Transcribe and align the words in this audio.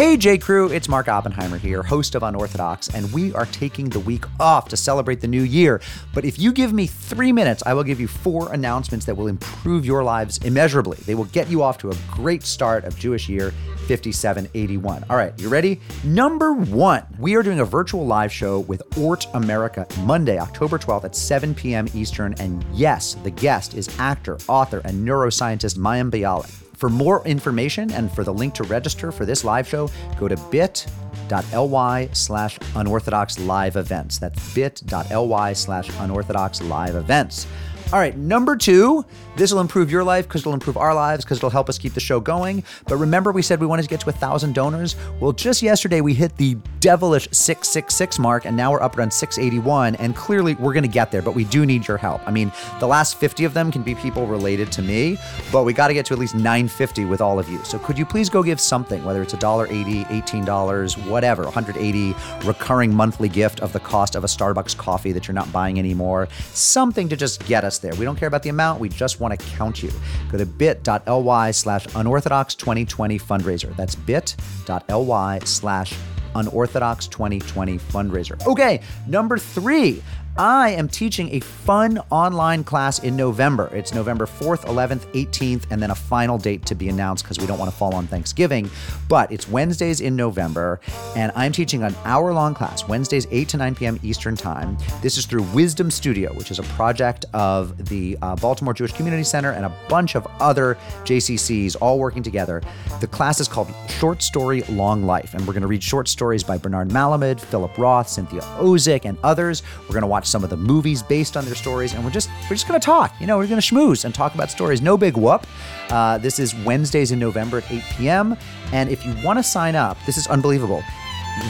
Hey, 0.00 0.16
Jew 0.16 0.38
Crew, 0.38 0.70
it's 0.70 0.88
Mark 0.88 1.08
Oppenheimer 1.08 1.58
here, 1.58 1.82
host 1.82 2.14
of 2.14 2.22
Unorthodox, 2.22 2.88
and 2.88 3.12
we 3.12 3.34
are 3.34 3.44
taking 3.44 3.90
the 3.90 4.00
week 4.00 4.24
off 4.40 4.66
to 4.70 4.76
celebrate 4.78 5.20
the 5.20 5.28
new 5.28 5.42
year. 5.42 5.82
But 6.14 6.24
if 6.24 6.38
you 6.38 6.52
give 6.52 6.72
me 6.72 6.86
three 6.86 7.32
minutes, 7.32 7.62
I 7.66 7.74
will 7.74 7.84
give 7.84 8.00
you 8.00 8.08
four 8.08 8.50
announcements 8.54 9.04
that 9.04 9.14
will 9.14 9.26
improve 9.26 9.84
your 9.84 10.02
lives 10.02 10.38
immeasurably. 10.38 10.96
They 11.04 11.14
will 11.14 11.26
get 11.26 11.50
you 11.50 11.62
off 11.62 11.76
to 11.80 11.90
a 11.90 11.94
great 12.10 12.44
start 12.44 12.84
of 12.84 12.96
Jewish 12.96 13.28
year 13.28 13.50
5781. 13.88 15.04
All 15.10 15.18
right, 15.18 15.38
you 15.38 15.50
ready? 15.50 15.82
Number 16.02 16.54
one, 16.54 17.04
we 17.18 17.34
are 17.34 17.42
doing 17.42 17.60
a 17.60 17.64
virtual 17.66 18.06
live 18.06 18.32
show 18.32 18.60
with 18.60 18.80
Ort 18.96 19.26
America 19.34 19.86
Monday, 19.98 20.38
October 20.38 20.78
12th 20.78 21.04
at 21.04 21.14
7 21.14 21.54
p.m. 21.54 21.86
Eastern. 21.92 22.34
And 22.40 22.64
yes, 22.72 23.16
the 23.22 23.30
guest 23.32 23.74
is 23.74 23.94
actor, 23.98 24.38
author, 24.48 24.80
and 24.86 25.06
neuroscientist 25.06 25.76
Mayim 25.76 26.10
Bialik. 26.10 26.69
For 26.80 26.88
more 26.88 27.22
information 27.26 27.92
and 27.92 28.10
for 28.10 28.24
the 28.24 28.32
link 28.32 28.54
to 28.54 28.62
register 28.62 29.12
for 29.12 29.26
this 29.26 29.44
live 29.44 29.68
show, 29.68 29.90
go 30.18 30.28
to 30.28 30.36
bit.ly 30.50 32.08
slash 32.14 32.58
unorthodox 32.74 33.38
live 33.38 33.76
events. 33.76 34.18
That's 34.18 34.54
bit.ly 34.54 35.52
slash 35.52 35.90
unorthodox 35.98 36.62
live 36.62 36.94
events. 36.94 37.46
All 37.92 37.98
right, 37.98 38.16
number 38.16 38.56
two, 38.56 39.04
this 39.34 39.52
will 39.52 39.58
improve 39.58 39.90
your 39.90 40.04
life 40.04 40.28
because 40.28 40.42
it'll 40.42 40.54
improve 40.54 40.76
our 40.76 40.94
lives 40.94 41.24
because 41.24 41.38
it'll 41.38 41.50
help 41.50 41.68
us 41.68 41.76
keep 41.76 41.92
the 41.92 41.98
show 41.98 42.20
going. 42.20 42.62
But 42.86 42.98
remember, 42.98 43.32
we 43.32 43.42
said 43.42 43.60
we 43.60 43.66
wanted 43.66 43.82
to 43.82 43.88
get 43.88 43.98
to 44.02 44.10
a 44.10 44.12
thousand 44.12 44.54
donors. 44.54 44.94
Well, 45.18 45.32
just 45.32 45.60
yesterday 45.60 46.00
we 46.00 46.14
hit 46.14 46.36
the 46.36 46.56
devilish 46.78 47.26
666 47.32 48.20
mark, 48.20 48.44
and 48.44 48.56
now 48.56 48.70
we're 48.70 48.80
up 48.80 48.96
around 48.96 49.12
681. 49.12 49.96
And 49.96 50.14
clearly, 50.14 50.54
we're 50.54 50.72
going 50.72 50.84
to 50.84 50.88
get 50.88 51.10
there, 51.10 51.20
but 51.20 51.34
we 51.34 51.42
do 51.42 51.66
need 51.66 51.88
your 51.88 51.96
help. 51.96 52.20
I 52.28 52.30
mean, 52.30 52.52
the 52.78 52.86
last 52.86 53.16
50 53.16 53.44
of 53.44 53.54
them 53.54 53.72
can 53.72 53.82
be 53.82 53.96
people 53.96 54.24
related 54.24 54.70
to 54.72 54.82
me, 54.82 55.18
but 55.50 55.64
we 55.64 55.72
got 55.72 55.88
to 55.88 55.94
get 55.94 56.06
to 56.06 56.12
at 56.12 56.20
least 56.20 56.36
950 56.36 57.06
with 57.06 57.20
all 57.20 57.40
of 57.40 57.48
you. 57.48 57.58
So 57.64 57.80
could 57.80 57.98
you 57.98 58.06
please 58.06 58.30
go 58.30 58.44
give 58.44 58.60
something, 58.60 59.04
whether 59.04 59.20
it's 59.20 59.34
$1.80, 59.34 60.04
$18, 60.04 61.08
whatever, 61.08 61.42
180 61.42 62.14
recurring 62.44 62.94
monthly 62.94 63.28
gift 63.28 63.58
of 63.58 63.72
the 63.72 63.80
cost 63.80 64.14
of 64.14 64.22
a 64.22 64.28
Starbucks 64.28 64.76
coffee 64.76 65.10
that 65.10 65.26
you're 65.26 65.34
not 65.34 65.50
buying 65.50 65.80
anymore, 65.80 66.28
something 66.54 67.08
to 67.08 67.16
just 67.16 67.44
get 67.46 67.64
us 67.64 67.79
there. 67.80 67.94
We 67.94 68.04
don't 68.04 68.16
care 68.16 68.28
about 68.28 68.42
the 68.42 68.50
amount, 68.50 68.80
we 68.80 68.88
just 68.88 69.20
want 69.20 69.38
to 69.38 69.46
count 69.46 69.82
you. 69.82 69.90
Go 70.30 70.38
to 70.38 70.46
bit.ly 70.46 71.50
slash 71.50 71.86
unorthodox 71.94 72.54
2020 72.54 73.18
fundraiser. 73.18 73.74
That's 73.76 73.94
bit.ly 73.94 75.38
slash 75.40 75.94
unorthodox 76.34 77.06
2020 77.08 77.78
fundraiser. 77.78 78.46
Okay, 78.46 78.80
number 79.06 79.38
three. 79.38 80.02
I 80.36 80.70
am 80.70 80.88
teaching 80.88 81.34
a 81.34 81.40
fun 81.40 81.98
online 82.08 82.62
class 82.64 83.00
in 83.00 83.16
November. 83.16 83.68
It's 83.74 83.92
November 83.92 84.26
4th, 84.26 84.64
11th, 84.64 85.00
18th, 85.12 85.64
and 85.70 85.82
then 85.82 85.90
a 85.90 85.94
final 85.94 86.38
date 86.38 86.64
to 86.66 86.74
be 86.74 86.88
announced 86.88 87.24
because 87.24 87.38
we 87.38 87.46
don't 87.46 87.58
want 87.58 87.70
to 87.70 87.76
fall 87.76 87.94
on 87.94 88.06
Thanksgiving. 88.06 88.70
But 89.08 89.30
it's 89.32 89.48
Wednesdays 89.48 90.00
in 90.00 90.14
November, 90.16 90.80
and 91.16 91.32
I'm 91.34 91.52
teaching 91.52 91.82
an 91.82 91.94
hour 92.04 92.32
long 92.32 92.54
class, 92.54 92.86
Wednesdays, 92.88 93.26
8 93.30 93.48
to 93.50 93.56
9 93.56 93.74
p.m. 93.74 94.00
Eastern 94.02 94.36
Time. 94.36 94.78
This 95.02 95.18
is 95.18 95.26
through 95.26 95.42
Wisdom 95.52 95.90
Studio, 95.90 96.32
which 96.34 96.50
is 96.50 96.58
a 96.58 96.64
project 96.64 97.26
of 97.34 97.88
the 97.88 98.16
uh, 98.22 98.36
Baltimore 98.36 98.72
Jewish 98.72 98.92
Community 98.92 99.24
Center 99.24 99.50
and 99.50 99.66
a 99.66 99.72
bunch 99.88 100.14
of 100.14 100.26
other 100.38 100.78
JCCs 101.02 101.76
all 101.80 101.98
working 101.98 102.22
together. 102.22 102.62
The 103.00 103.08
class 103.08 103.40
is 103.40 103.48
called 103.48 103.68
Short 103.88 104.22
Story 104.22 104.62
Long 104.70 105.04
Life, 105.04 105.34
and 105.34 105.46
we're 105.46 105.54
going 105.54 105.62
to 105.62 105.68
read 105.68 105.82
short 105.82 106.08
stories 106.08 106.44
by 106.44 106.56
Bernard 106.56 106.88
Malamud, 106.88 107.40
Philip 107.40 107.76
Roth, 107.76 108.08
Cynthia 108.08 108.42
Ozick, 108.58 109.04
and 109.04 109.18
others. 109.22 109.62
We're 109.82 109.94
going 109.94 110.02
to 110.02 110.06
watch 110.06 110.19
some 110.26 110.44
of 110.44 110.50
the 110.50 110.56
movies 110.56 111.02
based 111.02 111.36
on 111.36 111.44
their 111.44 111.54
stories, 111.54 111.94
and 111.94 112.04
we're 112.04 112.10
just 112.10 112.30
we're 112.44 112.56
just 112.56 112.66
gonna 112.66 112.80
talk. 112.80 113.14
You 113.20 113.26
know, 113.26 113.38
we're 113.38 113.46
gonna 113.46 113.60
schmooze 113.60 114.04
and 114.04 114.14
talk 114.14 114.34
about 114.34 114.50
stories. 114.50 114.80
No 114.80 114.96
big 114.96 115.16
whoop. 115.16 115.46
Uh, 115.88 116.18
this 116.18 116.38
is 116.38 116.54
Wednesdays 116.54 117.12
in 117.12 117.18
November 117.18 117.58
at 117.58 117.70
8 117.70 117.82
p.m. 117.96 118.36
And 118.72 118.90
if 118.90 119.04
you 119.04 119.14
want 119.24 119.38
to 119.38 119.42
sign 119.42 119.74
up, 119.74 119.96
this 120.06 120.16
is 120.16 120.26
unbelievable. 120.28 120.82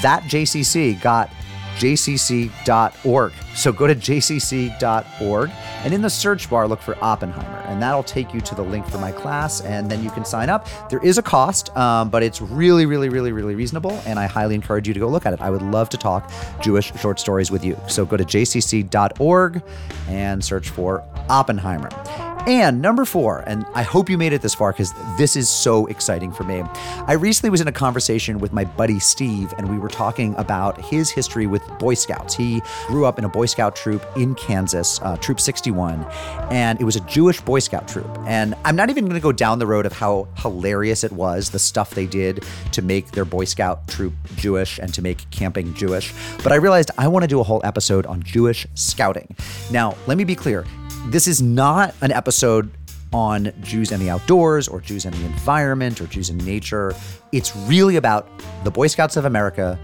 That 0.03 0.23
JCC 0.25 1.01
got 1.01 1.31
jcc.org. 1.77 3.33
So 3.55 3.73
go 3.73 3.87
to 3.87 3.95
jcc.org 3.95 5.51
and 5.85 5.95
in 5.95 6.03
the 6.03 6.11
search 6.11 6.51
bar, 6.51 6.69
look 6.69 6.81
for 6.81 6.97
Oppenheimer, 7.03 7.59
and 7.67 7.83
that'll 7.83 8.03
take 8.03 8.35
you 8.35 8.41
to 8.43 8.55
the 8.55 8.63
link 8.63 8.87
for 8.87 8.99
my 8.99 9.13
class, 9.13 9.61
and 9.63 9.91
then 9.91 10.05
you 10.05 10.11
can 10.11 10.25
sign 10.25 10.49
up. 10.49 10.69
There 10.91 11.05
is 11.05 11.19
a 11.19 11.23
cost, 11.23 11.75
um, 11.77 12.11
but 12.11 12.23
it's 12.23 12.41
really, 12.41 12.87
really, 12.87 13.09
really, 13.09 13.33
really 13.33 13.55
reasonable, 13.55 13.93
and 14.07 14.19
I 14.19 14.27
highly 14.27 14.55
encourage 14.55 14.87
you 14.87 14.95
to 14.95 15.01
go 15.01 15.09
look 15.09 15.27
at 15.27 15.33
it. 15.33 15.41
I 15.41 15.51
would 15.51 15.63
love 15.63 15.89
to 15.91 15.97
talk 15.97 16.31
Jewish 16.61 16.93
short 16.95 17.19
stories 17.19 17.51
with 17.51 17.65
you. 17.65 17.79
So 17.89 18.05
go 18.05 18.17
to 18.17 18.25
jcc.org 18.25 19.63
and 20.09 20.45
search 20.45 20.69
for 20.71 21.03
Oppenheimer. 21.29 22.30
And 22.47 22.81
number 22.81 23.05
four, 23.05 23.45
and 23.47 23.67
I 23.75 23.83
hope 23.83 24.09
you 24.09 24.17
made 24.17 24.33
it 24.33 24.41
this 24.41 24.55
far 24.55 24.73
because 24.73 24.95
this 25.19 25.37
is 25.37 25.49
so 25.49 25.87
exciting 25.87 26.33
for 26.33 26.45
me. 26.45 26.63
I 27.07 27.13
recently 27.13 27.51
was 27.51 27.61
in 27.61 27.69
a 27.69 27.73
conversation 27.73 28.39
with 28.39 28.53
my 28.53 28.65
buddy 28.65 28.99
Steve, 28.99 29.53
and 29.59 29.71
we 29.71 29.79
were 29.79 29.89
talking 29.89 30.35
about 30.37 30.81
his 30.81 31.11
history 31.11 31.47
with 31.47 31.63
Boy 31.79 31.95
Scouts. 31.95 32.35
He 32.35 32.63
grew 32.87 33.05
up 33.05 33.19
in 33.19 33.27
a 33.27 33.29
Boy 33.29 33.45
Scout 33.45 33.77
troop 33.77 34.05
in 34.17 34.35
Kansas, 34.35 35.01
uh, 35.03 35.19
Troop 35.19 35.39
61, 35.39 36.05
and 36.51 36.81
it 36.81 36.85
was 36.85 36.97
a 36.97 37.01
Jewish 37.01 37.41
Boy 37.43 37.59
Scout 37.59 37.87
troop. 37.87 38.09
And 38.27 38.55
I'm 38.65 38.75
not 38.75 38.89
even 38.89 39.05
going 39.05 39.15
to 39.15 39.23
go 39.23 39.33
down 39.33 39.59
the 39.59 39.67
road 39.67 39.85
of 39.85 39.93
how 39.93 40.27
hilarious 40.39 41.05
it 41.05 41.13
was, 41.13 41.51
the 41.51 41.59
stuff 41.59 41.91
they 41.91 42.07
did 42.07 42.45
to 42.73 42.81
make 42.81 43.11
their 43.11 43.27
Boy 43.27 43.45
Scout 43.45 43.87
troop 43.87 44.15
Jewish 44.37 44.79
and 44.79 44.93
to 44.95 45.03
make 45.03 45.31
camping 45.31 45.75
Jewish. 45.75 46.15
But 46.43 46.53
I 46.53 46.57
realized 46.57 46.91
I 46.97 47.07
want 47.09 47.23
to 47.23 47.29
do 47.29 47.41
a 47.41 47.45
whole 47.45 47.61
episode 47.65 48.07
on 48.07 48.23
Jewish 48.23 48.67
scouting. 48.75 49.37
Now, 49.71 49.95
let 50.07 50.17
me 50.17 50.25
be 50.25 50.35
clear 50.35 50.65
this 51.07 51.27
is 51.27 51.43
not 51.43 51.95
an 52.03 52.13
episode 52.13 52.71
on 53.13 53.53
Jews 53.63 53.91
and 53.91 54.01
the 54.01 54.11
outdoors 54.11 54.69
or 54.69 54.81
Jews 54.81 55.05
and 55.05 55.15
the 55.15 55.25
environment 55.25 56.01
or 56.01 56.07
Jews 56.07 56.31
and 56.31 56.45
nature. 56.45 56.95
It's 57.33 57.55
really 57.57 57.97
about 57.97 58.29
the 58.65 58.71
Boy 58.71 58.87
Scouts 58.87 59.17
of 59.17 59.25
America 59.25 59.79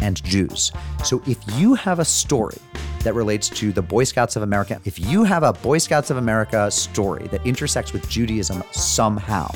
and 0.00 0.22
Jews. 0.24 0.72
So 1.04 1.22
if 1.26 1.38
you 1.58 1.74
have 1.74 1.98
a 1.98 2.04
story 2.04 2.58
that 3.02 3.14
relates 3.14 3.48
to 3.48 3.72
the 3.72 3.82
Boy 3.82 4.04
Scouts 4.04 4.36
of 4.36 4.42
America, 4.42 4.80
if 4.84 4.98
you 4.98 5.24
have 5.24 5.42
a 5.42 5.52
Boy 5.52 5.78
Scouts 5.78 6.10
of 6.10 6.16
America 6.16 6.70
story 6.70 7.26
that 7.28 7.44
intersects 7.46 7.92
with 7.92 8.08
Judaism 8.08 8.62
somehow, 8.72 9.48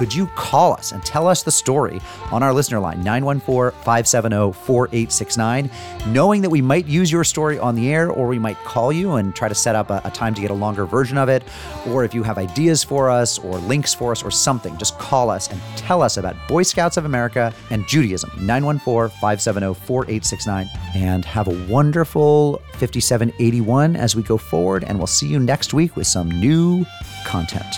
could 0.00 0.14
you 0.14 0.26
call 0.28 0.72
us 0.72 0.92
and 0.92 1.04
tell 1.04 1.28
us 1.28 1.42
the 1.42 1.50
story 1.50 2.00
on 2.30 2.42
our 2.42 2.54
listener 2.54 2.80
line, 2.80 3.02
914 3.02 3.78
570 3.84 4.52
4869, 4.52 5.70
knowing 6.08 6.40
that 6.40 6.50
we 6.50 6.62
might 6.62 6.86
use 6.86 7.12
your 7.12 7.24
story 7.24 7.58
on 7.58 7.74
the 7.74 7.92
air 7.92 8.10
or 8.10 8.26
we 8.26 8.38
might 8.38 8.56
call 8.64 8.92
you 8.92 9.16
and 9.16 9.34
try 9.34 9.48
to 9.48 9.54
set 9.54 9.74
up 9.74 9.90
a, 9.90 10.00
a 10.04 10.10
time 10.10 10.34
to 10.34 10.40
get 10.40 10.50
a 10.50 10.54
longer 10.54 10.86
version 10.86 11.18
of 11.18 11.28
it? 11.28 11.42
Or 11.88 12.04
if 12.04 12.14
you 12.14 12.22
have 12.22 12.38
ideas 12.38 12.82
for 12.82 13.10
us 13.10 13.38
or 13.38 13.58
links 13.58 13.92
for 13.92 14.12
us 14.12 14.22
or 14.22 14.30
something, 14.30 14.76
just 14.78 14.98
call 14.98 15.28
us 15.28 15.50
and 15.50 15.60
tell 15.76 16.00
us 16.00 16.16
about 16.16 16.36
Boy 16.48 16.62
Scouts 16.62 16.96
of 16.96 17.04
America 17.04 17.52
and 17.70 17.86
Judaism, 17.86 18.30
914 18.40 19.10
570 19.20 19.74
4869. 19.74 20.70
And 20.94 21.24
have 21.24 21.48
a 21.48 21.66
wonderful 21.66 22.62
5781 22.92 23.96
as 23.96 24.16
we 24.16 24.22
go 24.22 24.36
forward, 24.36 24.84
and 24.84 24.98
we'll 24.98 25.06
see 25.06 25.28
you 25.28 25.38
next 25.38 25.72
week 25.72 25.96
with 25.96 26.06
some 26.06 26.28
new 26.28 26.84
content. 27.24 27.74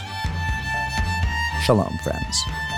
Shalom, 1.64 1.96
friends. 2.02 2.71